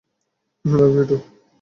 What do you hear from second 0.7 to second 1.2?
Love you, two.